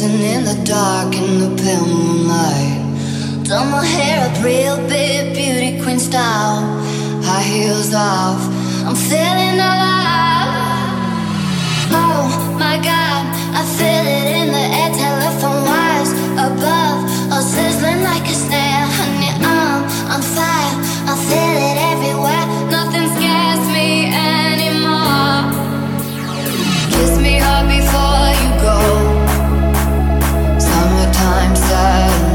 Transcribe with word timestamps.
dancing 0.00 0.20
in 0.20 0.44
the 0.44 0.64
dark 0.64 1.14
in 1.14 1.40
the 1.40 1.62
pale 1.62 1.86
moonlight. 1.86 3.44
Done 3.44 3.70
my 3.70 3.84
hair 3.84 4.28
up 4.28 4.44
real 4.44 4.76
big, 4.88 5.34
beauty 5.34 5.82
queen 5.82 5.98
style. 5.98 6.62
High 7.22 7.42
heels 7.42 7.92
off, 7.94 8.40
I'm 8.86 8.94
feeling 8.94 9.58
alive. 9.58 10.54
Oh 11.90 12.56
my 12.58 12.76
god, 12.78 13.24
I 13.54 13.62
feel 13.76 14.04
it 14.16 14.26
in 14.40 14.48
the 14.52 14.66
air. 14.80 14.90
Telephone 14.94 15.64
wires 15.66 16.12
above, 16.46 17.32
all 17.32 17.42
sizzling 17.42 18.02
like 18.02 18.26
a 18.28 18.34
snake. 18.34 18.77
I'm 31.38 31.54
sad. 31.54 32.27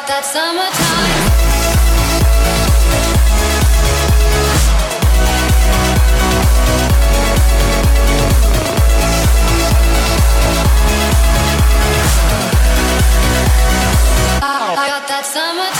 Got 0.00 0.08
that 0.08 0.24
summertime. 0.24 1.60
I 14.42 14.88
got 14.88 15.08
that 15.08 15.26
summertime. 15.26 15.79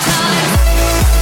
Summertime. 0.00 1.21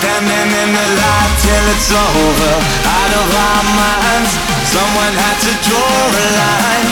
Standing 0.00 0.32
in 0.32 0.70
the 0.72 0.86
light 0.96 1.32
till 1.44 1.66
it's 1.76 1.92
over, 1.92 2.52
out 2.88 3.12
of 3.20 3.28
our 3.36 3.64
minds. 3.76 4.32
Someone 4.64 5.12
had 5.12 5.36
to 5.44 5.52
draw 5.68 6.00
a 6.08 6.26
line. 6.40 6.88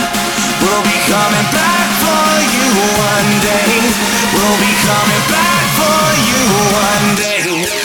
We'll 0.60 0.84
be 0.84 0.98
coming 1.08 1.48
back 1.48 1.88
for 2.04 2.28
you 2.52 2.68
one 3.00 3.32
day. 3.40 3.80
We'll 4.36 4.60
be 4.60 4.72
coming 4.84 5.24
back 5.32 5.64
for 5.80 6.04
you 6.20 6.40
one 6.68 7.08
day. 7.16 7.77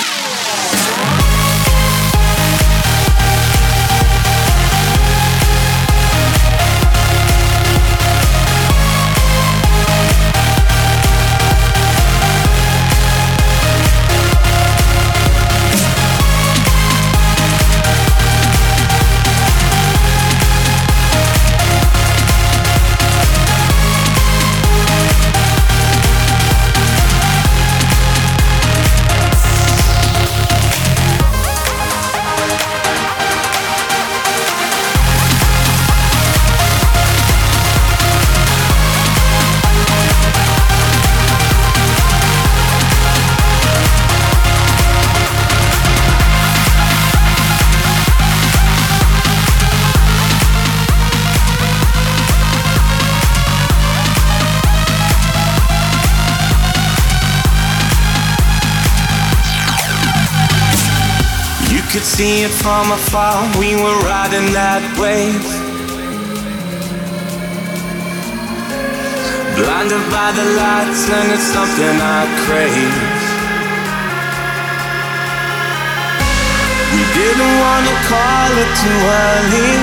See 62.14 62.44
it 62.44 62.54
from 62.62 62.92
afar. 62.92 63.42
We 63.58 63.74
were 63.74 63.98
riding 64.06 64.54
that 64.54 64.86
wave. 65.02 65.42
Blinded 69.58 70.06
by 70.14 70.30
the 70.38 70.46
lights, 70.62 71.10
and 71.10 71.28
it's 71.34 71.50
something 71.50 71.96
I 71.98 72.22
crave. 72.46 72.98
We 76.94 77.02
didn't 77.18 77.56
wanna 77.66 77.96
call 78.06 78.52
it 78.62 78.72
too 78.78 79.00
early. 79.26 79.74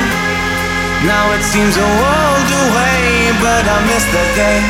Now 1.10 1.34
it 1.34 1.42
seems 1.42 1.74
a 1.74 1.88
world 1.98 2.48
away, 2.62 3.34
but 3.42 3.64
I 3.66 3.78
miss 3.90 4.06
the 4.14 4.24
day. 4.38 4.60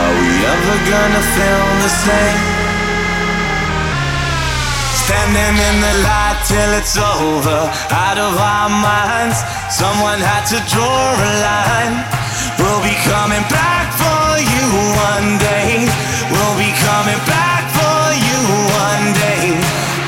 Are 0.00 0.14
we 0.16 0.32
ever 0.54 0.76
gonna 0.88 1.24
feel 1.36 1.66
the 1.84 1.92
same? 2.08 2.45
Standing 5.06 5.54
in 5.54 5.76
the 5.78 5.94
light 6.02 6.42
till 6.50 6.70
it's 6.82 6.98
over, 6.98 7.70
out 7.94 8.18
of 8.18 8.34
our 8.34 8.66
minds. 8.66 9.38
Someone 9.70 10.18
had 10.18 10.42
to 10.50 10.58
draw 10.66 10.82
a 11.14 11.32
line. 11.46 11.94
We'll 12.58 12.82
be 12.82 12.98
coming 13.06 13.46
back 13.46 13.86
for 13.94 14.34
you 14.42 14.66
one 15.14 15.38
day. 15.38 15.86
We'll 16.26 16.58
be 16.58 16.74
coming 16.82 17.22
back 17.22 17.70
for 17.70 18.02
you 18.18 18.38
one 18.82 19.14
day. 19.14 19.54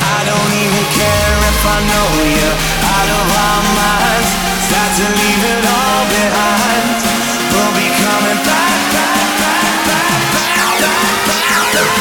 I 0.02 0.18
don't 0.26 0.52
even 0.66 0.84
care 0.90 1.36
if 1.46 1.60
I 1.62 1.78
know 1.78 2.08
you 2.34 2.48
out 2.82 3.08
of 3.22 3.26
our 3.38 3.62
minds. 3.78 4.30
Start 4.66 4.90
to 4.98 5.06
leave 5.14 5.42
it 5.46 5.62
all 5.62 6.02
behind. 6.10 6.86
We'll 7.54 7.74
be 7.78 7.86
coming 8.02 8.40
back, 8.42 8.78
back, 8.98 9.30
back, 9.46 9.62
back, 9.86 10.22
back, 10.34 10.58
back, 10.82 11.06
back, 11.22 11.66
back. 11.70 11.94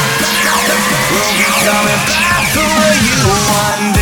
We'll 1.14 1.34
be 1.38 1.46
coming 1.62 2.02
back 2.10 2.27
for 2.58 2.92
you 3.06 3.18
one 3.54 3.97